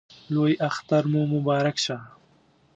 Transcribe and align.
لوی 0.33 0.53
اختر 0.67 1.03
مو 1.11 1.21
مبارک 1.33 1.77
شه 1.85 1.97